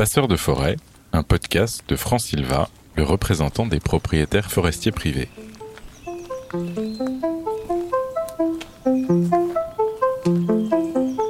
Passeur 0.00 0.28
de 0.28 0.36
forêt, 0.36 0.76
un 1.12 1.22
podcast 1.22 1.84
de 1.86 1.94
France 1.94 2.24
Silva, 2.24 2.70
le 2.96 3.02
représentant 3.02 3.66
des 3.66 3.80
propriétaires 3.80 4.50
forestiers 4.50 4.92
privés. 4.92 5.28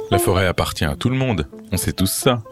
La 0.09 0.19
forêt 0.19 0.47
appartient 0.47 0.85
à 0.85 0.95
tout 0.95 1.09
le 1.09 1.17
monde, 1.17 1.49
on 1.73 1.75
sait 1.75 1.91
tous 1.91 2.09
ça. 2.09 2.43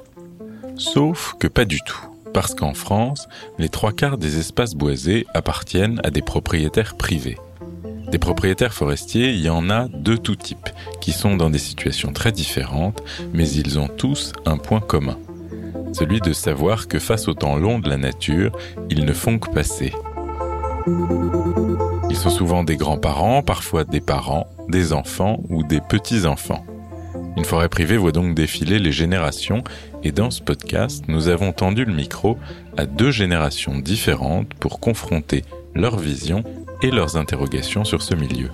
Sauf 0.75 1.35
que 1.39 1.47
pas 1.47 1.63
du 1.63 1.79
tout, 1.79 2.09
parce 2.33 2.53
qu'en 2.53 2.73
France, 2.73 3.29
les 3.57 3.69
trois 3.69 3.93
quarts 3.93 4.17
des 4.17 4.39
espaces 4.39 4.75
boisés 4.75 5.25
appartiennent 5.33 6.01
à 6.03 6.09
des 6.09 6.21
propriétaires 6.21 6.97
privés. 6.97 7.37
Des 8.11 8.19
propriétaires 8.19 8.73
forestiers, 8.73 9.29
il 9.29 9.39
y 9.39 9.49
en 9.49 9.69
a 9.69 9.87
de 9.87 10.17
tout 10.17 10.35
type, 10.35 10.67
qui 10.99 11.13
sont 11.13 11.37
dans 11.37 11.49
des 11.49 11.59
situations 11.59 12.11
très 12.11 12.33
différentes, 12.33 13.01
mais 13.31 13.49
ils 13.49 13.79
ont 13.79 13.87
tous 13.87 14.33
un 14.45 14.57
point 14.57 14.81
commun. 14.81 15.17
Celui 15.93 16.21
de 16.21 16.33
savoir 16.33 16.87
que 16.87 16.99
face 16.99 17.27
au 17.27 17.33
temps 17.33 17.55
long 17.55 17.79
de 17.79 17.89
la 17.89 17.97
nature, 17.97 18.51
ils 18.89 19.05
ne 19.05 19.13
font 19.13 19.39
que 19.39 19.49
passer. 19.49 19.93
Ils 22.09 22.15
sont 22.15 22.29
souvent 22.29 22.63
des 22.63 22.77
grands-parents, 22.77 23.43
parfois 23.43 23.83
des 23.83 24.01
parents, 24.01 24.47
des 24.67 24.93
enfants 24.93 25.41
ou 25.49 25.63
des 25.63 25.81
petits-enfants. 25.81 26.65
Une 27.37 27.45
forêt 27.45 27.69
privée 27.69 27.97
voit 27.97 28.11
donc 28.11 28.35
défiler 28.35 28.79
les 28.79 28.91
générations 28.91 29.63
et 30.03 30.11
dans 30.11 30.31
ce 30.31 30.41
podcast, 30.41 31.03
nous 31.07 31.27
avons 31.27 31.51
tendu 31.51 31.85
le 31.85 31.93
micro 31.93 32.37
à 32.77 32.85
deux 32.85 33.11
générations 33.11 33.77
différentes 33.77 34.53
pour 34.55 34.79
confronter 34.79 35.43
leur 35.75 35.97
vision 35.97 36.43
et 36.81 36.91
leurs 36.91 37.17
interrogations 37.17 37.83
sur 37.83 38.01
ce 38.01 38.15
milieu. 38.15 38.49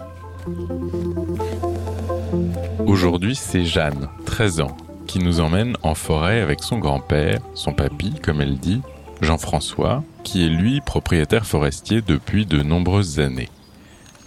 Aujourd'hui, 2.86 3.36
c'est 3.36 3.66
Jeanne, 3.66 4.09
13 4.26 4.62
ans, 4.62 4.78
qui 5.05 5.20
nous 5.20 5.40
emmène 5.40 5.76
en 5.84 5.95
forêt 5.95 6.41
avec 6.41 6.62
son 6.64 6.77
grand-père, 6.80 7.40
son 7.54 7.73
papy, 7.73 8.14
comme 8.22 8.41
elle 8.41 8.58
dit, 8.58 8.82
Jean-François, 9.22 10.04
qui 10.23 10.45
est 10.45 10.50
lui 10.50 10.81
propriétaire 10.81 11.45
forestier 11.45 12.02
depuis 12.02 12.45
de 12.45 12.61
nombreuses 12.61 13.20
années. 13.20 13.50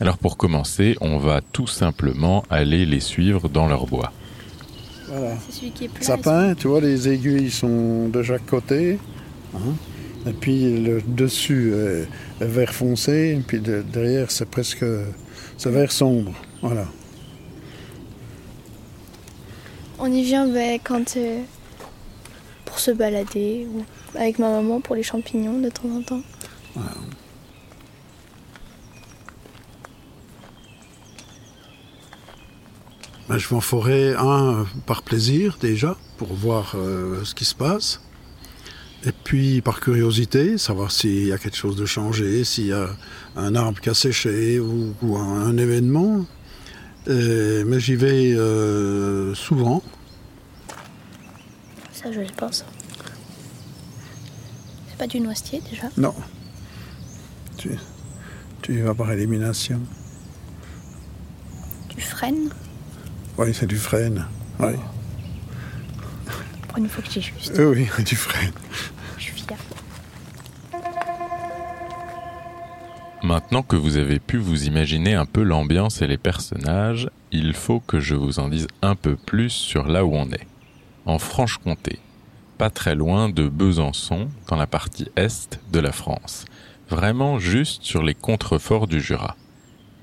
Alors 0.00 0.16
pour 0.18 0.36
commencer, 0.36 0.96
on 1.00 1.18
va 1.18 1.40
tout 1.52 1.66
simplement 1.66 2.44
aller 2.50 2.86
les 2.86 3.00
suivre 3.00 3.48
dans 3.48 3.66
leur 3.66 3.86
bois. 3.86 4.12
Voilà. 5.08 5.34
C'est 5.46 5.56
celui 5.56 5.70
qui 5.72 5.84
est 5.84 5.88
plat. 5.88 6.02
Sapin, 6.04 6.54
tu 6.54 6.68
vois, 6.68 6.80
les 6.80 7.08
aiguilles 7.08 7.50
sont 7.50 8.08
de 8.08 8.22
chaque 8.22 8.46
côté. 8.46 8.98
hein. 9.54 9.74
Et 10.26 10.32
puis 10.32 10.80
le 10.82 11.00
dessus 11.06 11.72
est 11.74 12.08
est 12.44 12.46
vert 12.46 12.72
foncé, 12.74 13.36
et 13.38 13.42
puis 13.46 13.60
de- 13.60 13.82
derrière 13.82 14.30
c'est 14.30 14.48
presque 14.50 14.84
c'est 15.56 15.70
vert 15.70 15.90
sombre. 15.92 16.32
Voilà. 16.62 16.84
On 19.98 20.12
y 20.12 20.22
vient 20.22 20.46
ben, 20.46 20.78
quand 20.82 21.16
euh, 21.16 21.42
pour 22.64 22.78
se 22.78 22.90
balader 22.90 23.66
ou 23.72 23.84
avec 24.16 24.38
ma 24.38 24.48
maman 24.50 24.80
pour 24.80 24.94
les 24.94 25.02
champignons 25.02 25.58
de 25.58 25.68
temps 25.68 25.88
en 25.88 26.02
temps. 26.02 26.22
Ben, 33.28 33.36
je 33.36 33.46
vais 33.46 33.56
en 33.56 33.60
forêt, 33.60 34.14
un, 34.16 34.66
par 34.86 35.02
plaisir 35.02 35.58
déjà, 35.60 35.96
pour 36.16 36.32
voir 36.32 36.72
euh, 36.76 37.24
ce 37.24 37.34
qui 37.34 37.44
se 37.44 37.54
passe. 37.54 38.00
Et 39.04 39.12
puis 39.12 39.60
par 39.60 39.80
curiosité, 39.80 40.58
savoir 40.58 40.90
s'il 40.90 41.26
y 41.26 41.32
a 41.32 41.38
quelque 41.38 41.56
chose 41.56 41.76
de 41.76 41.86
changé, 41.86 42.42
s'il 42.44 42.66
y 42.66 42.72
a 42.72 42.88
un 43.36 43.54
arbre 43.54 43.80
qui 43.80 43.90
a 43.90 43.94
séché 43.94 44.58
ou, 44.58 44.94
un 45.16 45.56
événement. 45.56 46.24
Et- 47.08 47.64
mais 47.64 47.80
j'y 47.80 47.96
vais 47.96 48.34
euh, 48.34 49.34
souvent. 49.34 49.82
Ça, 51.92 52.12
je 52.12 52.20
ça. 52.52 52.64
C'est 54.88 54.96
pas 54.98 55.06
du 55.06 55.20
noisetier 55.20 55.62
déjà 55.70 55.88
Non. 55.96 56.14
Tu, 57.56 57.70
tu 58.62 58.74
y 58.78 58.82
vas 58.82 58.94
par 58.94 59.10
élimination. 59.10 59.80
Du 61.88 62.00
frêne 62.00 62.50
Oui, 63.36 63.52
c'est 63.52 63.66
du 63.66 63.76
frêne. 63.78 64.26
Oui, 64.60 64.74
Pour 66.68 66.78
une 66.78 66.88
fois 66.88 67.02
que 67.02 67.10
j'ai 67.10 67.20
juste. 67.20 67.58
Euh, 67.58 67.72
oui, 67.72 67.88
du 68.04 68.16
frêne. 68.16 68.52
Maintenant 73.22 73.62
que 73.62 73.74
vous 73.74 73.96
avez 73.96 74.20
pu 74.20 74.36
vous 74.36 74.66
imaginer 74.66 75.14
un 75.14 75.26
peu 75.26 75.42
l'ambiance 75.42 76.02
et 76.02 76.06
les 76.06 76.18
personnages, 76.18 77.10
il 77.32 77.52
faut 77.52 77.80
que 77.80 77.98
je 77.98 78.14
vous 78.14 78.38
en 78.38 78.48
dise 78.48 78.68
un 78.80 78.94
peu 78.94 79.16
plus 79.16 79.50
sur 79.50 79.88
là 79.88 80.04
où 80.04 80.14
on 80.14 80.30
est. 80.30 80.46
En 81.04 81.18
Franche-Comté, 81.18 81.98
pas 82.58 82.70
très 82.70 82.94
loin 82.94 83.28
de 83.28 83.48
Besançon, 83.48 84.28
dans 84.46 84.56
la 84.56 84.68
partie 84.68 85.08
est 85.16 85.58
de 85.72 85.80
la 85.80 85.90
France. 85.90 86.44
Vraiment 86.88 87.40
juste 87.40 87.82
sur 87.82 88.04
les 88.04 88.14
contreforts 88.14 88.86
du 88.86 89.00
Jura. 89.00 89.36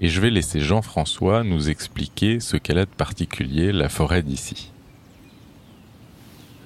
Et 0.02 0.09
je 0.09 0.20
vais 0.20 0.30
laisser 0.30 0.59
Jean-François 0.59 1.46
nous 1.46 1.70
expliquer 1.70 2.42
ce 2.42 2.58
qu'elle 2.58 2.80
a 2.80 2.86
de 2.86 2.92
particulier 2.92 3.72
la 3.72 3.88
forêt 3.88 4.24
d'ici. 4.24 4.72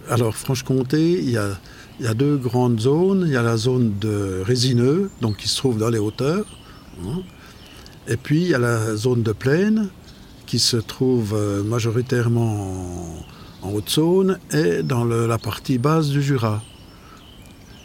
Alors, 0.09 0.36
Franche-Comté, 0.36 1.20
il 1.20 1.30
y 1.30 1.38
a, 1.38 1.59
il 2.00 2.06
y 2.06 2.08
a 2.08 2.14
deux 2.14 2.38
grandes 2.38 2.80
zones. 2.80 3.24
Il 3.28 3.34
y 3.34 3.38
a 3.38 3.42
la 3.42 3.58
zone 3.58 3.94
de 4.00 4.42
résineux, 4.44 5.10
donc 5.22 5.38
qui 5.38 5.48
se 5.48 5.58
trouve 5.58 5.78
dans 5.78 5.90
les 5.90 6.00
hauteurs. 6.00 6.46
hein. 7.06 7.22
Et 8.08 8.18
puis, 8.18 8.42
il 8.42 8.48
y 8.48 8.56
a 8.56 8.60
la 8.60 8.96
zone 8.96 9.22
de 9.22 9.32
plaine, 9.32 9.90
qui 10.46 10.58
se 10.58 10.78
trouve 10.78 11.36
euh, 11.36 11.62
majoritairement 11.64 13.24
en, 13.62 13.70
Haute-Saône 13.72 14.40
et 14.52 14.82
dans 14.82 15.04
la 15.04 15.38
partie 15.38 15.78
basse 15.78 16.09
du 16.09 16.24
Jura. 16.24 16.64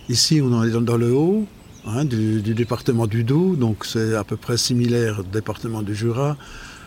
Ici, 0.09 0.41
on 0.41 0.63
est 0.63 0.71
dans, 0.71 0.97
le 0.97 1.13
haut 1.13 1.47
hein, 1.85 2.05
du, 2.05 2.41
du 2.41 2.55
département 2.55 3.07
du 3.07 3.25
Doubs, 3.25 3.57
donc 3.57 3.85
c'est 3.85 4.15
à 4.15 4.23
peu 4.23 4.37
près 4.37 4.57
similaire 4.57 5.21
au 5.21 5.23
département 5.25 5.83
du 5.83 5.95
Jura. 5.95 6.37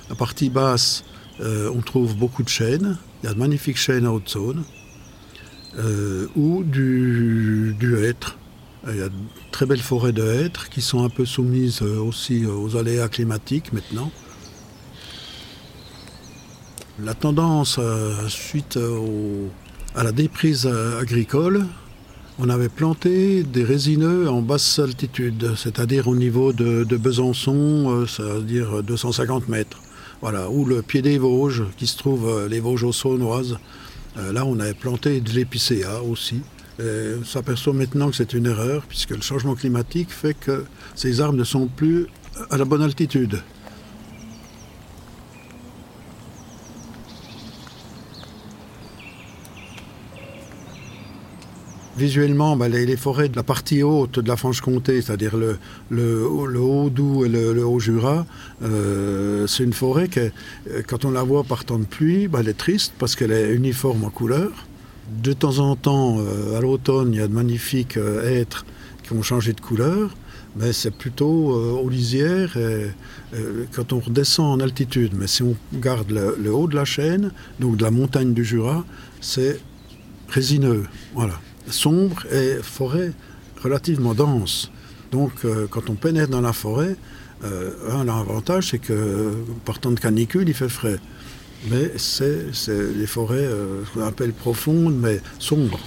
La 0.09 0.15
partie 0.15 0.49
basse, 0.49 1.03
euh, 1.41 1.69
on 1.75 1.81
trouve 1.81 2.15
beaucoup 2.15 2.43
de 2.43 2.49
chênes. 2.49 2.97
Il 3.21 3.27
y 3.27 3.29
a 3.29 3.33
de 3.33 3.39
magnifiques 3.39 3.77
chênes 3.77 4.07
en 4.07 4.13
Haute-Saône 4.13 4.63
euh, 5.77 6.27
ou 6.35 6.63
du, 6.63 7.75
du 7.79 7.97
hêtre. 8.03 8.37
Euh, 8.87 8.91
Il 8.93 8.99
y 8.99 9.01
a 9.01 9.09
de 9.09 9.13
très 9.51 9.65
belles 9.65 9.81
forêts 9.81 10.13
de 10.13 10.23
hêtres 10.23 10.69
qui 10.69 10.81
sont 10.81 11.03
un 11.03 11.09
peu 11.09 11.25
soumises 11.25 11.81
euh, 11.81 11.99
aussi 11.99 12.45
aux 12.45 12.75
aléas 12.75 13.09
climatiques 13.09 13.73
maintenant. 13.73 14.11
La 17.03 17.13
tendance, 17.13 17.77
euh, 17.79 18.27
suite 18.27 18.77
à 19.95 20.03
la 20.03 20.11
déprise 20.11 20.67
euh, 20.67 20.99
agricole, 20.99 21.65
on 22.39 22.49
avait 22.49 22.69
planté 22.69 23.41
des 23.41 23.63
résineux 23.63 24.29
en 24.29 24.43
basse 24.43 24.77
altitude, 24.77 25.53
c'est-à-dire 25.55 26.07
au 26.07 26.15
niveau 26.15 26.53
de, 26.53 26.83
Besançon, 26.83 27.85
euh, 27.89 28.05
c'est-à-dire 28.05 28.83
250 28.83 29.49
mètres. 29.49 29.79
Voilà, 30.21 30.49
ou 30.51 30.63
le 30.65 30.83
pied 30.83 31.01
des 31.01 31.17
Vosges, 31.17 31.63
qui 31.77 31.87
se 31.87 31.97
trouve 31.97 32.27
euh, 32.27 32.47
les 32.47 32.59
Vosges 32.59 32.91
saônoises. 32.91 33.57
Euh, 34.17 34.33
là, 34.33 34.45
on 34.45 34.59
avait 34.59 34.73
planté 34.73 35.21
de 35.21 35.31
l'épicéa 35.31 36.01
aussi. 36.01 36.41
On 36.79 37.25
s'aperçoit 37.25 37.73
maintenant 37.73 38.11
que 38.11 38.15
c'est 38.15 38.33
une 38.33 38.45
erreur, 38.45 38.83
puisque 38.87 39.09
le 39.09 39.21
changement 39.21 39.55
climatique 39.55 40.11
fait 40.11 40.35
que 40.35 40.63
ces 40.93 41.21
arbres 41.21 41.37
ne 41.37 41.43
sont 41.43 41.65
plus 41.65 42.05
à 42.51 42.57
la 42.57 42.65
bonne 42.65 42.83
altitude. 42.83 43.41
Visuellement, 51.97 52.55
bah, 52.55 52.69
les, 52.69 52.95
forêts 52.95 53.27
de 53.27 53.35
la 53.35 53.41
partie 53.41 53.81
haute 53.81 54.19
de 54.19 54.27
la 54.27 54.37
Franche-Comté, 54.37 55.01
c'est-à-dire 55.01 55.35
le, 55.35 56.27
Haut-Doubs 56.27 57.25
et 57.25 57.29
le, 57.29 57.65
Haut-Jura, 57.65 58.27
euh, 58.61 59.47
c'est 59.47 59.63
une 59.63 59.73
forêt 59.73 60.07
qui, 60.07 60.19
est- 60.19 60.31
euh, 60.69 60.83
quand 60.87 61.05
on 61.05 61.11
la 61.11 61.23
voit 61.23 61.43
par 61.43 61.65
temps 61.65 61.79
de 61.79 61.85
pluie, 61.85 62.27
bah, 62.27 62.39
elle 62.41 62.49
est 62.49 62.57
triste 62.57 62.93
parce 62.99 63.15
qu'elle 63.15 63.31
est 63.31 63.51
uniforme 63.51 64.03
en 64.03 64.11
couleur. 64.11 64.51
De 65.23 65.33
temps 65.33 65.57
en 65.57 65.75
temps, 65.75 66.19
euh, 66.19 66.55
à 66.55 66.61
l'automne, 66.61 67.13
il 67.13 67.17
y 67.17 67.21
a 67.21 67.27
de 67.27 67.33
magnifiques 67.33 67.97
euh, 67.97 68.29
hêtres 68.29 68.67
qui 69.01 69.13
ont 69.13 69.23
changé 69.23 69.53
de 69.53 69.61
couleur, 69.61 70.15
mais 70.55 70.73
c'est 70.73 70.91
plutôt 70.91 71.25
aux 71.79 71.87
lisières 71.87 72.57
quand 73.73 73.93
on 73.93 73.99
redescend 73.99 74.59
en 74.59 74.59
altitude. 74.59 75.13
Mais 75.15 75.27
si 75.27 75.41
on 75.43 75.55
garde 75.75 76.11
le 76.11 76.53
haut 76.53 76.67
de 76.67 76.75
la 76.75 76.83
chaîne, 76.83 77.31
donc 77.59 77.77
de 77.77 77.83
la 77.83 77.91
montagne 77.91 78.33
du 78.33 78.43
Jura, 78.43 78.83
c'est 79.21 79.59
résineux, 80.27 80.83
voilà, 81.13 81.39
sombre 81.69 82.25
et 82.31 82.57
forêt 82.61 83.11
relativement 83.61 84.13
dense. 84.13 84.71
Donc 85.11 85.31
euh, 85.45 85.67
quand 85.69 85.89
on 85.89 85.95
pénètre 85.95 86.29
dans 86.29 86.41
la 86.41 86.53
forêt, 86.53 86.95
euh, 87.43 87.71
un 87.91 88.03
l'avantage 88.03 88.69
c'est 88.71 88.79
que 88.79 89.33
par 89.65 89.79
temps 89.79 89.91
de 89.91 89.99
canicule 89.99 90.47
il 90.47 90.53
fait 90.53 90.69
frais. 90.69 90.99
Mais 91.69 91.91
c'est 91.97 92.45
les 92.67 93.07
forêts 93.07 93.37
euh, 93.37 93.83
ce 93.85 93.91
qu'on 93.91 94.05
appelle 94.05 94.33
profondes 94.33 94.95
mais 94.95 95.19
sombres. 95.39 95.79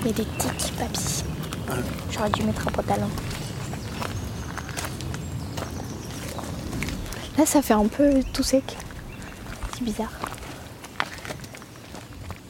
Il 0.00 0.08
y 0.08 0.10
a 0.10 0.12
des 0.14 0.24
tiques, 0.24 0.72
papy. 0.76 1.22
J'aurais 2.10 2.30
dû 2.30 2.42
mettre 2.42 2.66
un 2.66 2.72
pantalon. 2.72 3.08
Là, 7.38 7.46
ça 7.46 7.62
fait 7.62 7.74
un 7.74 7.86
peu 7.86 8.20
tout 8.32 8.42
sec. 8.42 8.76
C'est 9.82 9.90
bizarre. 9.90 10.12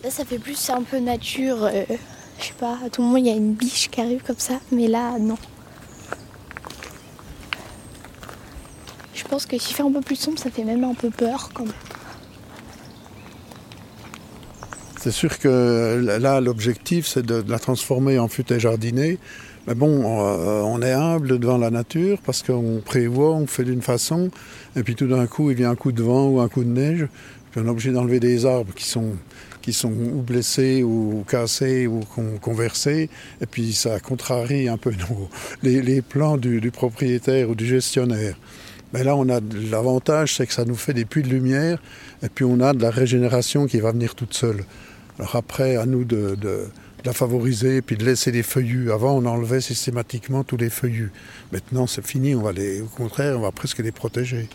Là, 0.04 0.10
ça 0.10 0.24
fait 0.24 0.38
plus 0.38 0.70
un 0.70 0.82
peu 0.82 0.98
nature. 0.98 1.64
euh, 1.64 1.84
je 2.38 2.46
sais 2.46 2.54
pas, 2.58 2.78
à 2.84 2.90
tout 2.90 3.02
moment, 3.02 3.18
il 3.18 3.26
y 3.26 3.30
a 3.30 3.34
une 3.34 3.54
biche 3.54 3.88
qui 3.90 4.00
arrive 4.00 4.22
comme 4.22 4.38
ça, 4.38 4.54
mais 4.72 4.88
là, 4.88 5.18
non. 5.18 5.38
Je 9.14 9.24
pense 9.24 9.46
que 9.46 9.58
s'il 9.58 9.74
fait 9.74 9.82
un 9.82 9.92
peu 9.92 10.00
plus 10.00 10.16
sombre, 10.16 10.38
ça 10.38 10.50
fait 10.50 10.64
même 10.64 10.84
un 10.84 10.94
peu 10.94 11.10
peur 11.10 11.50
quand 11.54 11.64
même. 11.64 11.72
C'est 15.00 15.12
sûr 15.12 15.38
que 15.38 16.00
là, 16.20 16.40
l'objectif, 16.40 17.06
c'est 17.06 17.24
de, 17.24 17.42
de 17.42 17.50
la 17.50 17.58
transformer 17.58 18.18
en 18.18 18.28
futaie 18.28 18.60
jardinée. 18.60 19.18
Mais 19.66 19.74
bon, 19.74 20.02
euh, 20.04 20.60
on 20.62 20.82
est 20.82 20.92
humble 20.92 21.38
devant 21.38 21.58
la 21.58 21.70
nature 21.70 22.18
parce 22.24 22.42
qu'on 22.42 22.80
prévoit, 22.84 23.30
on 23.34 23.46
fait 23.46 23.64
d'une 23.64 23.82
façon, 23.82 24.30
et 24.74 24.82
puis 24.82 24.96
tout 24.96 25.06
d'un 25.06 25.26
coup, 25.26 25.50
il 25.50 25.56
vient 25.56 25.70
un 25.70 25.76
coup 25.76 25.92
de 25.92 26.02
vent 26.02 26.28
ou 26.28 26.40
un 26.40 26.48
coup 26.48 26.64
de 26.64 26.68
neige, 26.70 27.06
puis 27.50 27.60
on 27.62 27.66
est 27.66 27.70
obligé 27.70 27.92
d'enlever 27.92 28.18
des 28.18 28.44
arbres 28.44 28.74
qui 28.74 28.84
sont, 28.84 29.10
qui 29.60 29.72
sont 29.72 29.92
ou 29.92 30.20
blessés 30.20 30.82
ou 30.82 31.24
cassés 31.28 31.86
ou 31.86 32.00
con- 32.12 32.38
conversés, 32.40 33.08
et 33.40 33.46
puis 33.46 33.72
ça 33.72 34.00
contrarie 34.00 34.68
un 34.68 34.78
peu 34.78 34.90
nos- 35.10 35.28
les, 35.62 35.80
les 35.80 36.02
plans 36.02 36.36
du, 36.38 36.60
du 36.60 36.72
propriétaire 36.72 37.48
ou 37.48 37.54
du 37.54 37.66
gestionnaire. 37.66 38.36
Mais 38.92 39.04
là, 39.04 39.14
on 39.16 39.28
a 39.28 39.38
l'avantage, 39.70 40.34
c'est 40.36 40.46
que 40.46 40.52
ça 40.52 40.64
nous 40.64 40.74
fait 40.74 40.92
des 40.92 41.04
puits 41.04 41.22
de 41.22 41.28
lumière, 41.28 41.80
et 42.24 42.28
puis 42.28 42.44
on 42.44 42.58
a 42.60 42.72
de 42.72 42.82
la 42.82 42.90
régénération 42.90 43.66
qui 43.66 43.78
va 43.78 43.92
venir 43.92 44.16
toute 44.16 44.34
seule. 44.34 44.64
Alors 45.20 45.36
après, 45.36 45.76
à 45.76 45.86
nous 45.86 46.04
de- 46.04 46.34
de 46.34 46.64
la 47.04 47.12
favoriser, 47.12 47.82
puis 47.82 47.96
de 47.96 48.04
laisser 48.04 48.30
les 48.30 48.42
feuillus. 48.42 48.92
Avant, 48.92 49.12
on 49.12 49.26
enlevait 49.26 49.60
systématiquement 49.60 50.44
tous 50.44 50.56
les 50.56 50.70
feuillus. 50.70 51.10
Maintenant, 51.52 51.86
c'est 51.86 52.06
fini, 52.06 52.34
on 52.34 52.42
va 52.42 52.52
les, 52.52 52.80
au 52.80 52.86
contraire, 52.86 53.38
on 53.38 53.42
va 53.42 53.52
presque 53.52 53.78
les 53.78 53.92
protéger. 53.92 54.48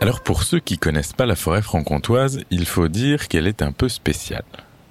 Alors 0.00 0.20
pour 0.20 0.42
ceux 0.42 0.60
qui 0.60 0.76
connaissent 0.76 1.12
pas 1.12 1.24
la 1.24 1.36
forêt 1.36 1.62
franc-comtoise, 1.62 2.40
il 2.50 2.66
faut 2.66 2.88
dire 2.88 3.28
qu'elle 3.28 3.46
est 3.46 3.62
un 3.62 3.72
peu 3.72 3.88
spéciale. 3.88 4.44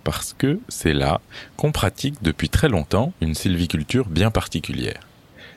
Parce 0.03 0.33
que 0.33 0.59
c'est 0.69 0.93
là 0.93 1.21
qu'on 1.55 1.71
pratique 1.71 2.15
depuis 2.23 2.49
très 2.49 2.67
longtemps 2.67 3.13
une 3.21 3.35
sylviculture 3.35 4.07
bien 4.09 4.31
particulière. 4.31 5.01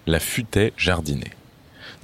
La 0.07 0.21
futaie 0.21 0.73
jardinée. 0.77 1.36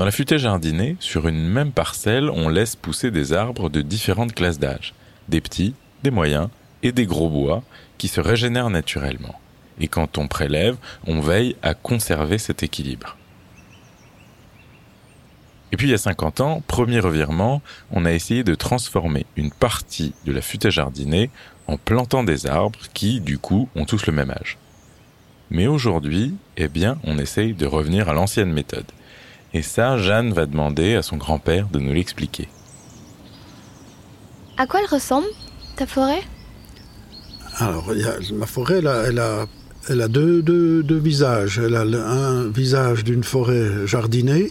Dans 0.02 0.06
la 0.06 0.10
futaie 0.10 0.36
jardinée, 0.36 0.96
sur 0.98 1.28
une 1.28 1.46
même 1.46 1.70
parcelle, 1.70 2.28
on 2.28 2.48
laisse 2.48 2.74
pousser 2.74 3.12
des 3.12 3.32
arbres 3.32 3.70
de 3.70 3.82
différentes 3.82 4.34
classes 4.34 4.58
d'âge. 4.58 4.94
Des 5.28 5.40
petits, 5.40 5.76
des 6.02 6.10
moyens 6.10 6.48
et 6.82 6.90
des 6.90 7.06
gros 7.06 7.30
bois 7.30 7.62
qui 7.98 8.08
se 8.08 8.20
régénèrent 8.20 8.68
naturellement. 8.68 9.36
Et 9.78 9.86
quand 9.86 10.18
on 10.18 10.26
prélève, 10.26 10.76
on 11.06 11.20
veille 11.20 11.54
à 11.62 11.74
conserver 11.74 12.38
cet 12.38 12.64
équilibre. 12.64 13.16
Et 15.70 15.76
puis 15.76 15.86
il 15.86 15.92
y 15.92 15.94
a 15.94 15.98
50 15.98 16.40
ans, 16.40 16.64
premier 16.66 16.98
revirement, 16.98 17.62
on 17.92 18.04
a 18.04 18.10
essayé 18.10 18.42
de 18.42 18.56
transformer 18.56 19.24
une 19.36 19.52
partie 19.52 20.14
de 20.24 20.32
la 20.32 20.42
futaie 20.42 20.72
jardinée 20.72 21.30
en 21.68 21.76
plantant 21.76 22.24
des 22.24 22.48
arbres 22.48 22.80
qui, 22.92 23.20
du 23.20 23.38
coup, 23.38 23.68
ont 23.76 23.84
tous 23.84 24.04
le 24.06 24.12
même 24.12 24.32
âge. 24.32 24.58
Mais 25.52 25.68
aujourd'hui, 25.68 26.34
eh 26.56 26.66
bien, 26.66 26.98
on 27.04 27.18
essaye 27.18 27.54
de 27.54 27.66
revenir 27.66 28.08
à 28.08 28.14
l'ancienne 28.14 28.52
méthode. 28.52 28.90
Et 29.54 29.62
ça, 29.62 29.98
Jeanne 29.98 30.32
va 30.32 30.46
demander 30.46 30.94
à 30.94 31.02
son 31.02 31.16
grand-père 31.16 31.68
de 31.68 31.78
nous 31.78 31.92
l'expliquer. 31.92 32.48
À 34.56 34.66
quoi 34.66 34.80
elle 34.80 34.88
ressemble, 34.94 35.26
ta 35.76 35.86
forêt? 35.86 36.22
Alors, 37.58 37.94
y 37.94 38.04
a- 38.04 38.16
ma 38.34 38.46
forêt, 38.46 38.78
elle 38.78 38.86
a, 38.86 39.02
elle 39.08 39.18
a, 39.18 39.46
elle 39.90 40.00
a 40.00 40.08
deux, 40.08 40.42
deux- 40.42 40.82
deux 40.82 40.98
visages. 40.98 41.58
Elle 41.58 41.76
a 41.76 41.84
le- 41.84 42.02
un 42.02 42.48
visage 42.48 43.04
d'une 43.04 43.24
forêt 43.24 43.86
jardinée, 43.86 44.50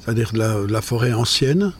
c'est-à-dire 0.00 0.32
de 0.32 0.38
la, 0.38 0.54
de 0.62 0.72
la 0.72 0.82
forêt 0.82 1.12
ancienne. 1.12 1.72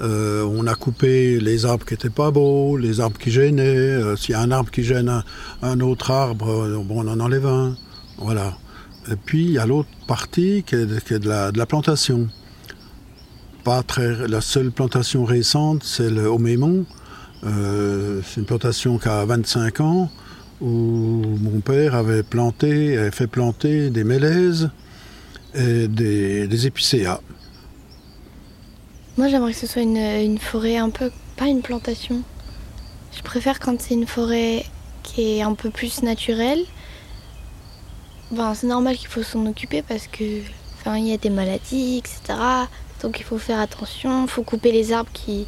Euh, 0.00 0.44
on 0.44 0.66
a 0.66 0.74
coupé 0.74 1.40
les 1.40 1.64
arbres 1.66 1.84
qui 1.84 1.94
n'étaient 1.94 2.10
pas 2.10 2.30
beaux, 2.30 2.76
les 2.76 3.00
arbres 3.00 3.18
qui 3.18 3.30
gênaient. 3.30 3.62
Euh, 3.64 4.16
S'il 4.16 4.32
y 4.32 4.34
a 4.34 4.40
un 4.40 4.50
arbre 4.52 4.70
qui 4.70 4.82
gêne 4.84 5.08
un, 5.08 5.24
un 5.62 5.80
autre 5.80 6.10
arbre, 6.12 6.48
euh, 6.50 6.78
bon, 6.84 7.04
on 7.04 7.08
en 7.08 7.20
enlève 7.20 7.46
un. 7.46 7.76
Voilà. 8.16 8.54
Et 9.10 9.16
puis, 9.16 9.44
il 9.44 9.50
y 9.52 9.58
a 9.58 9.66
l'autre 9.66 9.88
partie 10.06 10.62
qui 10.66 10.74
est, 10.74 10.86
de- 10.86 11.28
la, 11.28 11.66
plantation. 11.66 12.28
Pas 13.64 13.82
très, 13.82 14.28
la 14.28 14.40
seule 14.40 14.70
plantation 14.70 15.24
récente, 15.24 15.82
c'est 15.84 16.10
le 16.10 16.26
Homémont. 16.26 16.84
Euh, 17.44 18.20
c'est 18.24 18.40
une 18.40 18.46
plantation 18.46 18.98
qui 18.98 19.08
a 19.08 19.24
25 19.24 19.80
ans, 19.80 20.10
où 20.60 20.66
mon 20.66 21.60
père 21.60 21.94
avait 21.94 22.22
planté, 22.22 22.96
avait 22.98 23.10
fait 23.10 23.26
planter 23.26 23.90
des 23.90 24.04
mélèzes 24.04 24.70
et 25.54 25.88
des, 25.88 26.46
des 26.48 26.66
épicéas. 26.66 27.20
Moi, 29.16 29.28
j'aimerais 29.28 29.52
que 29.52 29.58
ce 29.58 29.66
soit 29.66 29.82
une, 29.82 29.96
une 29.96 30.38
forêt 30.38 30.76
un 30.76 30.90
peu. 30.90 31.10
pas 31.36 31.46
une 31.46 31.62
plantation. 31.62 32.22
Je 33.16 33.22
préfère 33.22 33.58
quand 33.58 33.80
c'est 33.80 33.94
une 33.94 34.06
forêt 34.06 34.64
qui 35.02 35.38
est 35.38 35.42
un 35.42 35.54
peu 35.54 35.70
plus 35.70 36.02
naturelle. 36.02 36.60
Ben, 38.30 38.54
c'est 38.54 38.66
normal 38.66 38.96
qu'il 38.96 39.08
faut 39.08 39.22
s'en 39.22 39.44
occuper 39.46 39.82
parce 39.82 40.06
que. 40.06 40.24
Enfin, 40.80 40.96
il 40.96 41.08
y 41.08 41.12
a 41.12 41.16
des 41.16 41.30
maladies, 41.30 41.98
etc. 41.98 42.38
Donc 43.02 43.18
il 43.20 43.24
faut 43.24 43.38
faire 43.38 43.58
attention. 43.60 44.24
Il 44.24 44.28
faut 44.30 44.42
couper 44.44 44.70
les 44.72 44.92
arbres 44.92 45.10
qui, 45.12 45.46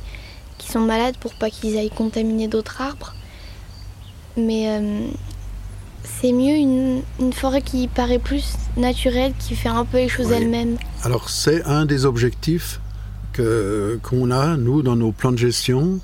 qui 0.59 0.71
sont 0.71 0.81
malades 0.81 1.17
pour 1.19 1.35
pas 1.35 1.51
qu'ils 1.51 1.77
aillent 1.79 1.91
contaminer 1.91 2.49
d'autres 2.49 2.81
arbres. 2.81 3.15
Mais 4.37 4.69
euh, 4.71 5.07
c'est 6.05 6.33
mieux 6.33 6.55
une, 6.57 7.03
une 7.21 7.33
forêt 7.33 7.63
qui 7.63 7.87
paraît 7.89 8.19
plus 8.19 8.45
naturelle, 8.77 9.33
qui 9.39 9.55
fait 9.55 9.69
un 9.69 9.85
peu 9.85 9.99
les 9.99 10.09
choses 10.09 10.29
Oui. 10.29 10.35
elle-même. 10.39 10.77
Alors 11.05 11.29
c'est 11.31 11.63
un 11.65 11.85
des 11.87 12.07
objectifs 12.07 12.81
que- 13.33 13.99
qu'on 14.03 14.31
a, 14.31 14.57
nous, 14.57 14.83
dans 14.83 14.97
nos 14.97 15.13
plans 15.13 15.33
de 15.33 15.39
gestion. 15.39 16.01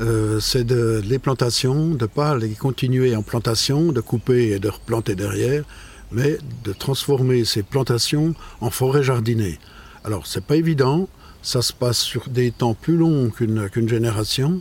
Euh, 0.00 0.38
c'est 0.40 0.64
de 0.64 1.02
les 1.04 1.18
plantations, 1.18 1.88
de 1.88 2.02
ne 2.02 2.06
pas 2.06 2.36
les 2.36 2.50
continuer 2.50 3.16
en 3.16 3.22
plantation, 3.22 3.92
de 3.92 4.00
couper 4.00 4.50
et 4.52 4.58
de 4.60 4.68
replanter 4.68 5.14
derrière, 5.16 5.64
mais 6.10 6.38
de 6.64 6.72
transformer 6.72 7.44
ces 7.44 7.62
plantations 7.62 8.34
en 8.60 8.70
forêt 8.70 9.02
jardinée. 9.02 9.58
Alors 10.04 10.26
c'est 10.26 10.44
pas 10.44 10.56
évident, 10.56 11.08
ça 11.42 11.62
se 11.62 11.72
passe 11.72 11.98
sur 11.98 12.28
des 12.28 12.50
temps 12.50 12.74
plus 12.74 12.96
longs 12.96 13.30
qu'une 13.30 13.88
génération. 13.88 14.60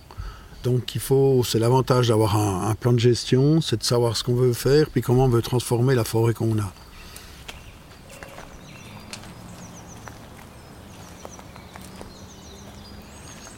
Donc 0.63 0.95
il 0.95 1.01
faut, 1.01 1.43
c'est 1.43 1.59
l'avantage 1.59 2.09
d'avoir 2.09 2.35
un, 2.35 2.75
plan 2.75 2.91
de 2.91 2.99
gestion, 2.99 3.61
c'est 3.61 3.77
de 3.77 3.83
savoir 3.83 4.17
ce 4.17 4.23
qu'on 4.23 4.35
veut 4.35 4.53
faire, 4.53 4.89
puis 4.89 5.01
comment 5.01 5.25
on 5.25 5.29
veut 5.29 5.41
transformer 5.41 5.95
la 5.95 6.03
forêt 6.03 6.33
qu'on 6.33 6.57
a. 6.59 6.73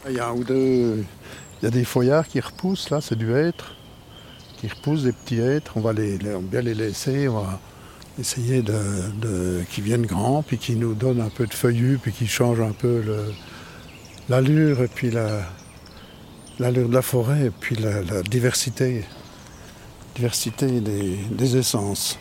Il 0.08 0.16
y 0.16 0.20
a 0.20 0.28
un 0.28 0.34
ou 0.34 0.44
deux, 0.44 1.06
il 1.62 1.66
y 1.66 1.68
a 1.68 1.72
des 1.72 1.84
feuillards 1.84 2.28
qui 2.28 2.40
repoussent 2.40 2.90
là, 2.90 3.00
c'est 3.02 3.18
du 3.18 3.34
hêtre, 3.34 3.76
qui 4.58 4.68
repoussent 4.68 5.04
des 5.04 5.12
petits 5.12 5.40
hêtres. 5.40 5.74
On 5.76 5.82
va 5.82 5.94
les, 5.94 6.18
on 6.34 6.42
bien 6.42 6.62
les 6.62 6.74
laisser, 6.74 7.28
essayer 8.20 8.62
de, 8.62 9.64
qu'ils 9.70 9.84
viennent 9.84 10.06
grands, 10.06 10.44
puis 10.44 10.58
qu'ils 10.58 10.80
nous 10.80 10.94
donnent 10.94 11.22
un 11.22 11.30
peu 11.30 11.48
de 11.48 11.54
feuillus, 11.54 12.00
puis 12.02 12.12
qu'ils 12.12 12.30
changent 12.30 12.62
un 12.62 12.72
peu 12.72 13.02
l'allure 14.28 14.82
et 14.82 14.88
puis 14.88 15.10
la, 15.12 15.42
l'allure 16.60 16.90
de 16.90 16.94
la 16.94 17.02
forêt 17.02 17.46
et 17.46 17.50
puis 17.52 17.76
la, 17.76 18.02
la 18.02 18.22
diversité, 18.22 19.04
diversité 20.16 20.82
des, 20.82 21.18
des 21.32 21.58
essences. 21.58 22.20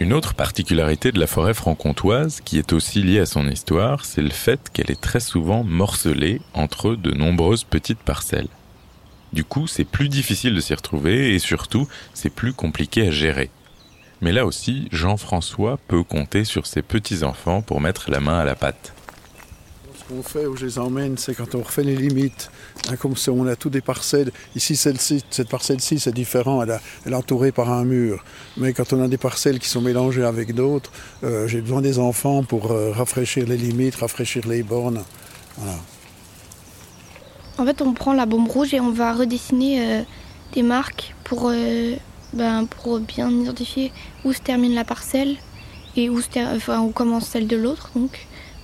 Une 0.00 0.14
autre 0.14 0.32
particularité 0.32 1.12
de 1.12 1.20
la 1.20 1.26
forêt 1.26 1.52
franc-comtoise, 1.52 2.40
qui 2.42 2.56
est 2.56 2.72
aussi 2.72 3.02
liée 3.02 3.20
à 3.20 3.26
son 3.26 3.46
histoire, 3.46 4.06
c'est 4.06 4.22
le 4.22 4.30
fait 4.30 4.70
qu'elle 4.72 4.90
est 4.90 4.98
très 4.98 5.20
souvent 5.20 5.62
morcelée 5.62 6.40
entre 6.54 6.94
de 6.94 7.10
nombreuses 7.10 7.64
petites 7.64 7.98
parcelles. 7.98 8.48
Du 9.34 9.44
coup, 9.44 9.66
c'est 9.66 9.84
plus 9.84 10.08
difficile 10.08 10.54
de 10.54 10.60
s'y 10.60 10.72
retrouver 10.72 11.34
et 11.34 11.38
surtout, 11.38 11.86
c'est 12.14 12.30
plus 12.30 12.54
compliqué 12.54 13.08
à 13.08 13.10
gérer. 13.10 13.50
Mais 14.22 14.32
là 14.32 14.46
aussi, 14.46 14.88
Jean-François 14.90 15.78
peut 15.86 16.02
compter 16.02 16.44
sur 16.44 16.66
ses 16.66 16.80
petits-enfants 16.80 17.60
pour 17.60 17.82
mettre 17.82 18.10
la 18.10 18.20
main 18.20 18.38
à 18.38 18.46
la 18.46 18.54
pâte. 18.54 18.94
Qu'on 20.10 20.24
fait 20.24 20.46
où 20.46 20.56
je 20.56 20.66
les 20.66 20.78
emmène, 20.80 21.16
c'est 21.18 21.34
quand 21.36 21.54
on 21.54 21.60
refait 21.60 21.84
les 21.84 21.94
limites. 21.94 22.50
Hein, 22.88 22.96
comme 22.96 23.14
on 23.28 23.46
a 23.46 23.54
tout 23.54 23.70
des 23.70 23.80
parcelles. 23.80 24.32
Ici, 24.56 24.74
celle-ci, 24.74 25.22
cette 25.30 25.48
parcelle-ci, 25.48 26.00
c'est 26.00 26.12
différent. 26.12 26.64
Elle, 26.64 26.80
est 27.12 27.14
entourée 27.14 27.52
par 27.52 27.70
un 27.70 27.84
mur. 27.84 28.24
Mais 28.56 28.72
quand 28.72 28.92
on 28.92 29.00
a 29.04 29.06
des 29.06 29.18
parcelles 29.18 29.60
qui 29.60 29.68
sont 29.68 29.80
mélangées 29.80 30.24
avec 30.24 30.52
d'autres, 30.52 30.90
euh, 31.22 31.46
j'ai 31.46 31.60
besoin 31.60 31.80
des 31.80 32.00
enfants 32.00 32.42
pour 32.42 32.72
euh, 32.72 32.90
rafraîchir 32.90 33.46
les 33.46 33.56
limites, 33.56 33.94
rafraîchir 33.94 34.48
les 34.48 34.64
bornes. 34.64 35.04
En 37.58 37.64
fait, 37.64 37.80
on 37.80 37.92
prend 37.92 38.12
la 38.12 38.26
bombe 38.26 38.48
rouge 38.48 38.74
et 38.74 38.80
on 38.80 38.90
va 38.90 39.12
redessiner 39.12 39.80
euh, 39.80 40.02
des 40.54 40.62
marques 40.62 41.14
pour, 41.22 41.52
ben, 42.32 42.66
pour 42.66 42.98
bien 42.98 43.30
identifier 43.30 43.92
où 44.24 44.32
se 44.32 44.40
termine 44.40 44.74
la 44.74 44.84
parcelle 44.84 45.36
et 45.96 46.10
où, 46.10 46.20
se 46.20 46.90
commence 46.92 47.28
celle 47.28 47.46
de 47.46 47.56
l'autre. 47.56 47.92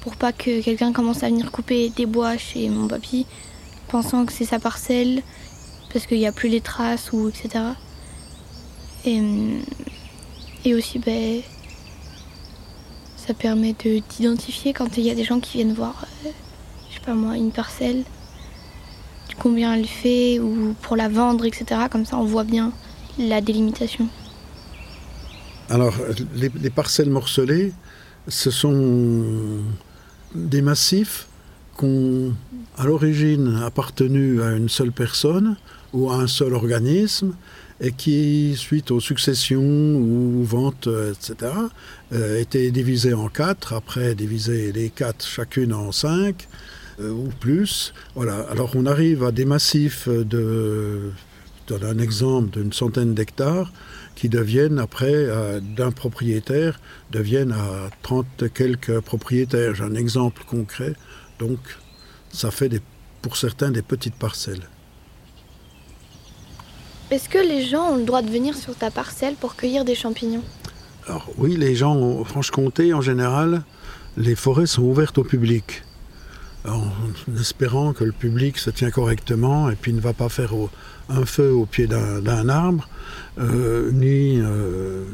Pour 0.06 0.14
pas 0.14 0.32
que 0.32 0.62
quelqu'un 0.62 0.92
commence 0.92 1.24
à 1.24 1.28
venir 1.30 1.50
couper 1.50 1.90
des 1.90 2.06
bois 2.06 2.36
chez 2.36 2.68
mon 2.68 2.86
papy, 2.86 3.26
pensant 3.88 4.24
que 4.24 4.32
c'est 4.32 4.44
sa 4.44 4.60
parcelle 4.60 5.20
parce 5.92 6.06
qu'il 6.06 6.18
n'y 6.18 6.28
a 6.28 6.32
plus 6.32 6.48
les 6.48 6.60
traces 6.60 7.10
ou 7.12 7.28
etc. 7.28 7.64
Et, 9.04 9.20
et 10.64 10.74
aussi, 10.76 11.00
ben, 11.00 11.40
ça 13.16 13.34
permet 13.34 13.74
d'identifier 14.08 14.72
quand 14.72 14.96
il 14.96 15.02
y 15.02 15.10
a 15.10 15.16
des 15.16 15.24
gens 15.24 15.40
qui 15.40 15.56
viennent 15.56 15.74
voir, 15.74 16.06
euh, 16.24 16.30
je 16.88 16.94
sais 16.94 17.04
pas 17.04 17.14
moi, 17.14 17.36
une 17.36 17.50
parcelle, 17.50 18.04
combien 19.40 19.74
elle 19.74 19.88
fait 19.88 20.38
ou 20.38 20.76
pour 20.82 20.94
la 20.94 21.08
vendre, 21.08 21.44
etc. 21.46 21.80
Comme 21.90 22.06
ça, 22.06 22.16
on 22.16 22.26
voit 22.26 22.44
bien 22.44 22.70
la 23.18 23.40
délimitation. 23.40 24.06
Alors, 25.68 25.96
les 26.36 26.70
parcelles 26.70 27.10
morcelées, 27.10 27.72
ce 28.28 28.52
sont 28.52 29.64
des 30.36 30.62
massifs 30.62 31.26
qui 31.78 31.84
ont 31.84 32.34
à 32.76 32.84
l'origine 32.84 33.60
appartenu 33.64 34.42
à 34.42 34.52
une 34.52 34.68
seule 34.68 34.92
personne 34.92 35.56
ou 35.92 36.10
à 36.10 36.16
un 36.16 36.26
seul 36.26 36.54
organisme 36.54 37.34
et 37.80 37.92
qui, 37.92 38.54
suite 38.56 38.90
aux 38.90 39.00
successions 39.00 39.60
ou 39.60 40.42
ventes, 40.44 40.88
etc., 40.88 41.52
euh, 42.12 42.40
étaient 42.40 42.70
divisés 42.70 43.12
en 43.12 43.28
quatre, 43.28 43.74
après 43.74 44.14
diviser 44.14 44.72
les 44.72 44.88
quatre 44.88 45.26
chacune 45.26 45.74
en 45.74 45.92
cinq 45.92 46.48
euh, 47.00 47.10
ou 47.10 47.28
plus. 47.40 47.92
Voilà. 48.14 48.46
Alors 48.50 48.70
on 48.74 48.86
arrive 48.86 49.24
à 49.24 49.32
des 49.32 49.44
massifs 49.44 50.08
de, 50.08 51.10
donne 51.66 51.84
un 51.84 51.98
exemple 51.98 52.50
d'une 52.50 52.72
centaine 52.72 53.14
d'hectares 53.14 53.72
qui 54.14 54.28
deviennent 54.28 54.78
après, 54.78 55.12
euh, 55.12 55.60
d'un 55.60 55.90
propriétaire, 55.90 56.80
deviennent 57.10 57.52
à 57.52 57.90
30 58.02 58.52
quelques 58.52 59.00
propriétaires. 59.00 59.74
J'ai 59.74 59.84
un 59.84 59.94
exemple 59.94 60.42
concret. 60.46 60.94
Donc, 61.38 61.58
ça 62.32 62.50
fait 62.50 62.68
des, 62.68 62.80
pour 63.22 63.36
certains 63.36 63.70
des 63.70 63.82
petites 63.82 64.14
parcelles. 64.14 64.68
Est-ce 67.10 67.28
que 67.28 67.38
les 67.38 67.64
gens 67.64 67.92
ont 67.92 67.96
le 67.96 68.04
droit 68.04 68.22
de 68.22 68.30
venir 68.30 68.56
sur 68.56 68.74
ta 68.74 68.90
parcelle 68.90 69.34
pour 69.34 69.54
cueillir 69.54 69.84
des 69.84 69.94
champignons? 69.94 70.42
Alors 71.06 71.28
oui, 71.38 71.56
les 71.56 71.76
gens 71.76 71.94
en 71.94 72.24
Franche-Comté, 72.24 72.92
en 72.92 73.00
général, 73.00 73.62
les 74.16 74.34
forêts 74.34 74.66
sont 74.66 74.82
ouvertes 74.82 75.18
au 75.18 75.24
public. 75.24 75.84
En 76.68 77.40
espérant 77.40 77.92
que 77.92 78.04
le 78.04 78.12
public 78.12 78.58
se 78.58 78.70
tient 78.70 78.90
correctement 78.90 79.70
et 79.70 79.76
puis 79.76 79.92
ne 79.92 80.00
va 80.00 80.12
pas 80.12 80.28
faire 80.28 80.52
un 81.08 81.24
feu 81.24 81.52
au 81.52 81.66
pied 81.66 81.86
d'un 81.86 82.48
arbre, 82.48 82.88
euh, 83.38 83.90
ni 83.92 84.40
euh, 84.40 85.04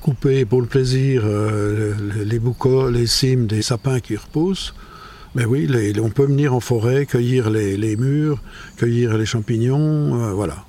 couper 0.00 0.44
pour 0.44 0.60
le 0.60 0.66
plaisir 0.66 1.22
euh, 1.24 1.94
les 2.24 2.38
boucots, 2.38 2.90
les 2.90 3.06
cimes 3.06 3.46
des 3.46 3.62
sapins 3.62 4.00
qui 4.00 4.16
repoussent. 4.16 4.74
Mais 5.34 5.44
oui, 5.44 5.70
on 6.00 6.10
peut 6.10 6.24
venir 6.24 6.54
en 6.54 6.60
forêt, 6.60 7.04
cueillir 7.04 7.50
les, 7.50 7.96
murs, 7.96 8.40
cueillir 8.78 9.18
les 9.18 9.26
champignons, 9.26 10.32
voilà. 10.34 10.64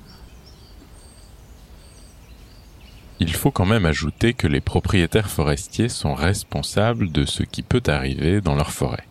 Il 3.18 3.32
faut 3.32 3.50
quand 3.50 3.64
même 3.64 3.86
ajouter 3.86 4.34
que 4.34 4.46
les 4.46 4.60
propriétaires 4.60 5.30
forestiers 5.30 5.88
sont 5.88 6.14
responsables 6.14 7.10
de 7.10 7.24
ce 7.24 7.42
qui 7.42 7.62
peut 7.62 7.82
arriver 7.86 8.42
dans 8.42 8.54
leur 8.54 8.70
forêt. 8.70 9.08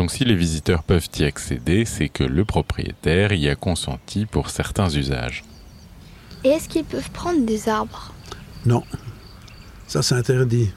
Donc 0.00 0.12
si 0.12 0.24
les 0.24 0.34
visiteurs 0.34 0.82
peuvent 0.82 1.10
y 1.18 1.24
accéder, 1.24 1.84
c'est 1.84 2.08
que 2.08 2.24
le 2.24 2.46
propriétaire 2.46 3.34
y 3.34 3.50
a 3.50 3.54
consenti 3.54 4.24
pour 4.24 4.48
certains 4.48 4.88
usages. 4.88 5.44
Et 6.42 6.48
est-ce 6.48 6.70
qu'ils 6.70 6.86
peuvent 6.86 7.10
prendre 7.10 7.44
des 7.44 7.68
arbres? 7.68 8.14
Non, 8.64 8.82
ça 9.86 10.00
c'est 10.00 10.14
interdit. 10.14 10.70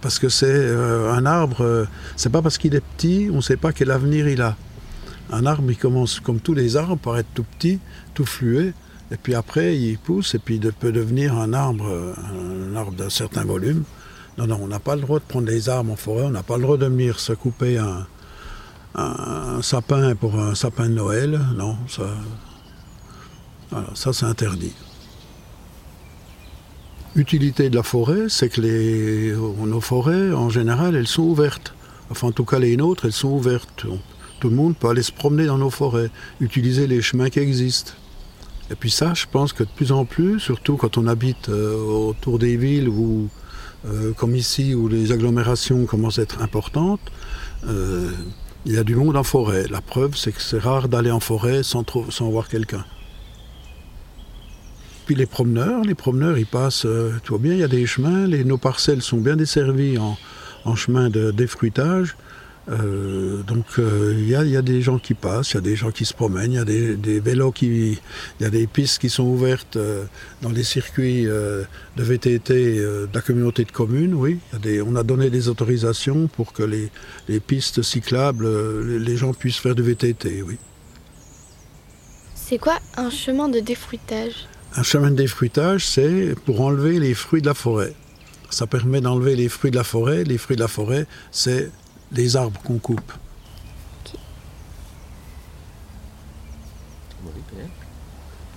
Parce 0.00 0.18
que 0.18 0.30
c'est 0.30 0.46
euh, 0.46 1.12
un 1.12 1.26
arbre, 1.26 1.60
euh, 1.60 1.84
c'est 2.16 2.30
pas 2.32 2.40
parce 2.40 2.56
qu'il 2.56 2.74
est 2.74 2.80
petit, 2.96 3.28
on 3.30 3.36
ne 3.36 3.40
sait 3.42 3.58
pas 3.58 3.74
quel 3.74 3.90
avenir 3.90 4.26
il 4.26 4.40
a. 4.40 4.56
Un 5.30 5.44
arbre, 5.44 5.70
il 5.70 5.76
commence 5.76 6.18
comme 6.18 6.40
tous 6.40 6.54
les 6.54 6.78
arbres 6.78 6.96
par 6.96 7.18
être 7.18 7.28
tout 7.34 7.44
petit, 7.58 7.78
tout 8.14 8.24
fluet, 8.24 8.72
et 9.10 9.18
puis 9.22 9.34
après 9.34 9.76
il 9.76 9.98
pousse, 9.98 10.34
et 10.34 10.38
puis 10.38 10.54
il 10.56 10.72
peut 10.72 10.92
devenir 10.92 11.36
un 11.36 11.52
arbre, 11.52 12.14
un 12.72 12.74
arbre 12.74 12.92
d'un 12.92 13.10
certain 13.10 13.44
volume. 13.44 13.84
Non, 14.38 14.46
non, 14.46 14.60
on 14.62 14.68
n'a 14.68 14.78
pas 14.78 14.94
le 14.94 15.02
droit 15.02 15.18
de 15.18 15.24
prendre 15.24 15.48
des 15.48 15.68
arbres 15.68 15.92
en 15.92 15.96
forêt, 15.96 16.22
on 16.22 16.30
n'a 16.30 16.44
pas 16.44 16.56
le 16.56 16.62
droit 16.62 16.76
de 16.76 16.86
venir 16.86 17.18
se 17.18 17.32
couper 17.32 17.76
un, 17.76 18.06
sapin 19.62 20.14
pour 20.14 20.38
un 20.38 20.54
sapin 20.54 20.88
de 20.88 20.94
Noël. 20.94 21.40
Non, 21.56 21.76
ça, 21.88 22.04
ça 23.94 24.12
c'est 24.12 24.26
interdit. 24.26 24.74
L'utilité 27.16 27.68
de 27.68 27.74
la 27.74 27.82
forêt, 27.82 28.28
c'est 28.28 28.48
que 28.48 28.60
les, 28.60 29.32
nos 29.32 29.80
forêts, 29.80 30.32
en 30.32 30.50
général, 30.50 30.94
elles 30.94 31.08
sont 31.08 31.24
ouvertes. 31.24 31.74
Enfin, 32.10 32.28
en 32.28 32.32
tout 32.32 32.44
cas, 32.44 32.60
les 32.60 32.76
nôtres, 32.76 33.06
elles 33.06 33.12
sont 33.12 33.30
ouvertes. 33.30 33.86
Tout 34.38 34.50
le 34.50 34.54
monde 34.54 34.76
peut 34.76 34.88
aller 34.88 35.02
se 35.02 35.10
promener 35.10 35.46
dans 35.46 35.58
nos 35.58 35.70
forêts, 35.70 36.10
utiliser 36.40 36.86
les 36.86 37.02
chemins 37.02 37.28
qui 37.28 37.40
existent. 37.40 37.92
Et 38.70 38.76
puis 38.76 38.90
ça, 38.90 39.14
je 39.14 39.26
pense 39.28 39.52
que 39.52 39.64
de 39.64 39.68
plus 39.68 39.90
en 39.90 40.04
plus, 40.04 40.38
surtout 40.38 40.76
quand 40.76 40.96
on 40.96 41.08
habite 41.08 41.48
euh, 41.48 41.74
autour 41.74 42.38
des 42.38 42.56
villes 42.56 42.88
ou 42.88 43.28
euh, 43.86 44.12
comme 44.12 44.34
ici 44.34 44.74
où 44.74 44.88
les 44.88 45.12
agglomérations 45.12 45.86
commencent 45.86 46.18
à 46.18 46.22
être 46.22 46.42
importantes, 46.42 47.00
euh, 47.66 48.10
il 48.66 48.72
y 48.72 48.78
a 48.78 48.84
du 48.84 48.96
monde 48.96 49.16
en 49.16 49.22
forêt. 49.22 49.66
La 49.70 49.80
preuve, 49.80 50.16
c'est 50.16 50.32
que 50.32 50.42
c'est 50.42 50.58
rare 50.58 50.88
d'aller 50.88 51.10
en 51.10 51.20
forêt 51.20 51.62
sans, 51.62 51.84
voir 52.20 52.48
quelqu'un. 52.48 52.84
Puis 55.06 55.14
les 55.14 55.26
promeneurs, 55.26 55.82
les 55.82 55.94
promeneurs, 55.94 56.38
ils 56.38 56.46
passent, 56.46 56.86
euh, 56.86 57.12
tu 57.22 57.30
vois 57.30 57.38
bien, 57.38 57.54
il 57.54 57.60
y 57.60 57.64
a 57.64 57.68
des 57.68 57.86
chemins, 57.86 58.26
nos 58.26 58.58
parcelles 58.58 59.00
sont 59.00 59.18
bien 59.18 59.36
desservies 59.36 59.96
en, 59.96 60.18
en 60.64 60.74
chemin 60.74 61.08
de 61.08 61.30
défruitage. 61.30 62.16
Euh, 62.70 63.42
donc 63.44 63.64
euh, 63.78 64.14
il 64.14 64.28
y, 64.28 64.34
a, 64.34 64.44
y, 64.44 64.56
a 64.56 64.62
des 64.62 64.82
gens 64.82 64.98
qui 64.98 65.14
passent, 65.14 65.52
il 65.52 65.54
y 65.54 65.58
a 65.58 65.62
des 65.62 65.76
gens 65.76 65.90
qui 65.90 66.04
se 66.04 66.12
promènent, 66.12 66.52
il 66.52 66.56
y 66.56 66.58
a 66.58 66.66
des, 66.66 66.96
des, 66.96 67.18
vélos 67.18 67.50
qui, 67.50 67.66
il 67.92 68.42
y 68.42 68.44
a 68.44 68.50
des 68.50 68.66
pistes 68.66 69.00
qui 69.00 69.08
sont 69.08 69.24
ouvertes 69.24 69.78
dans 70.42 70.50
les 70.50 70.64
circuits 70.64 71.24
de 71.24 71.66
VTT 71.96 72.54
de 72.54 73.08
la 73.12 73.20
communauté 73.22 73.64
de 73.64 73.72
communes. 73.72 74.12
Oui, 74.12 74.38
y 74.52 74.56
a 74.56 74.58
des, 74.58 74.82
on 74.82 74.96
a 74.96 75.02
donné 75.02 75.30
des 75.30 75.48
autorisations 75.48 76.28
pour 76.28 76.52
que 76.52 76.62
les, 76.62 76.90
les 77.28 77.40
pistes 77.40 77.80
cyclables, 77.80 78.46
les, 78.86 78.98
les 78.98 79.16
gens 79.16 79.32
puissent 79.32 79.58
faire 79.58 79.74
du 79.74 79.82
VTT. 79.82 80.42
Oui. 80.42 80.58
C'est 82.34 82.58
quoi 82.58 82.78
un 82.96 83.10
chemin 83.10 83.48
de 83.48 83.60
défruitage? 83.60 84.46
Un 84.76 84.82
chemin 84.82 85.10
de 85.10 85.16
défruitage, 85.16 85.86
c'est 85.86 86.34
pour 86.44 86.60
enlever 86.60 86.98
les 86.98 87.14
fruits 87.14 87.42
de 87.42 87.46
la 87.46 87.54
forêt. 87.54 87.94
Ça 88.50 88.66
permet 88.66 89.00
d'enlever 89.00 89.36
les 89.36 89.48
fruits 89.48 89.70
de 89.70 89.76
la 89.76 89.84
forêt. 89.84 90.24
Les 90.24 90.38
fruits 90.38 90.56
de 90.56 90.62
la 90.62 90.68
forêt, 90.68 91.06
c'est 91.30 91.70
les 92.12 92.36
arbres 92.36 92.60
qu'on 92.62 92.78
coupe. 92.78 93.12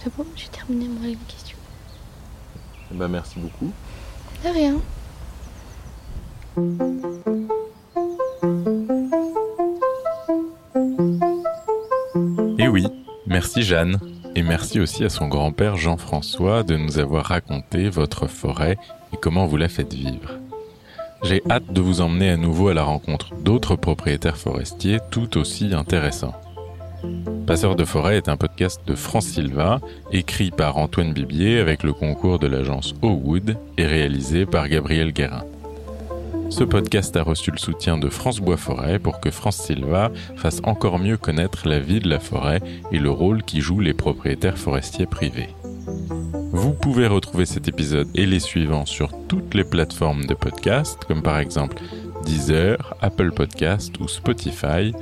C'est 0.03 0.15
bon, 0.17 0.25
j'ai 0.35 0.47
terminé 0.47 0.87
mon 0.87 1.15
question. 1.27 1.57
Eh 2.91 2.95
ben, 2.95 3.07
merci 3.07 3.37
beaucoup. 3.37 3.71
De 4.43 4.49
rien. 4.49 4.81
Et 12.57 12.63
eh 12.63 12.67
oui, 12.67 12.87
merci 13.27 13.61
Jeanne. 13.61 13.99
Et 14.33 14.41
merci 14.41 14.79
aussi 14.79 15.03
à 15.03 15.09
son 15.09 15.27
grand-père 15.27 15.77
Jean-François 15.77 16.63
de 16.63 16.77
nous 16.77 16.97
avoir 16.97 17.25
raconté 17.25 17.89
votre 17.89 18.27
forêt 18.27 18.77
et 19.13 19.17
comment 19.17 19.45
vous 19.45 19.57
la 19.57 19.69
faites 19.69 19.93
vivre. 19.93 20.39
J'ai 21.23 21.43
hâte 21.49 21.71
de 21.71 21.81
vous 21.81 22.01
emmener 22.01 22.29
à 22.29 22.37
nouveau 22.37 22.69
à 22.69 22.73
la 22.73 22.83
rencontre 22.83 23.35
d'autres 23.35 23.75
propriétaires 23.75 24.37
forestiers 24.37 24.99
tout 25.11 25.37
aussi 25.37 25.73
intéressants. 25.73 26.33
Passeur 27.45 27.75
de 27.75 27.85
forêt 27.85 28.17
est 28.17 28.29
un 28.29 28.37
podcast 28.37 28.81
de 28.87 28.95
France 28.95 29.27
Silva, 29.27 29.81
écrit 30.11 30.51
par 30.51 30.77
Antoine 30.77 31.13
Bibier 31.13 31.59
avec 31.59 31.83
le 31.83 31.93
concours 31.93 32.39
de 32.39 32.47
l'agence 32.47 32.93
Owood 33.01 33.55
et 33.77 33.85
réalisé 33.85 34.45
par 34.45 34.67
Gabriel 34.67 35.11
Guérin. 35.11 35.43
Ce 36.49 36.63
podcast 36.63 37.15
a 37.15 37.23
reçu 37.23 37.51
le 37.51 37.57
soutien 37.57 37.97
de 37.97 38.09
France 38.09 38.39
Bois 38.39 38.57
Forêt 38.57 38.99
pour 38.99 39.19
que 39.19 39.31
France 39.31 39.57
Silva 39.57 40.11
fasse 40.35 40.61
encore 40.63 40.99
mieux 40.99 41.17
connaître 41.17 41.67
la 41.67 41.79
vie 41.79 41.99
de 41.99 42.09
la 42.09 42.19
forêt 42.19 42.61
et 42.91 42.99
le 42.99 43.09
rôle 43.09 43.43
qu'y 43.43 43.61
jouent 43.61 43.79
les 43.79 43.93
propriétaires 43.93 44.57
forestiers 44.57 45.05
privés. 45.05 45.49
Vous 46.51 46.73
pouvez 46.73 47.07
retrouver 47.07 47.45
cet 47.45 47.67
épisode 47.67 48.07
et 48.13 48.25
les 48.25 48.39
suivants 48.39 48.85
sur 48.85 49.11
toutes 49.27 49.53
les 49.53 49.63
plateformes 49.63 50.25
de 50.25 50.33
podcast, 50.33 50.99
comme 51.07 51.21
par 51.21 51.39
exemple 51.39 51.77
Deezer, 52.25 52.95
Apple 53.01 53.31
Podcast 53.31 53.97
ou 53.99 54.07
Spotify, 54.07 54.93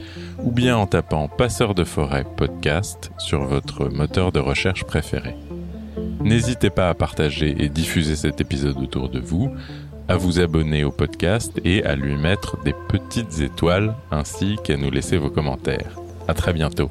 ou 0.43 0.51
bien 0.51 0.77
en 0.77 0.85
tapant 0.85 1.27
Passeur 1.27 1.73
de 1.73 1.83
forêt 1.83 2.25
podcast 2.37 3.11
sur 3.17 3.45
votre 3.45 3.89
moteur 3.89 4.31
de 4.31 4.39
recherche 4.39 4.83
préféré. 4.83 5.35
N'hésitez 6.21 6.69
pas 6.69 6.89
à 6.89 6.93
partager 6.93 7.55
et 7.57 7.69
diffuser 7.69 8.15
cet 8.15 8.41
épisode 8.41 8.77
autour 8.77 9.09
de 9.09 9.19
vous 9.19 9.51
à 10.09 10.17
vous 10.17 10.39
abonner 10.39 10.83
au 10.83 10.91
podcast 10.91 11.61
et 11.63 11.83
à 11.83 11.95
lui 11.95 12.15
mettre 12.15 12.61
des 12.63 12.73
petites 12.73 13.41
étoiles 13.41 13.95
ainsi 14.11 14.57
qu'à 14.63 14.75
nous 14.75 14.89
laisser 14.89 15.17
vos 15.17 15.29
commentaires. 15.29 15.99
À 16.27 16.33
très 16.33 16.51
bientôt. 16.51 16.89